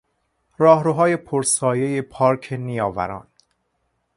[0.57, 3.27] راهروهای پر سایهی پارک نیاوران